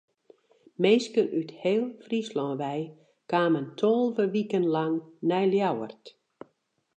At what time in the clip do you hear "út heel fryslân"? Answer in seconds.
1.39-2.53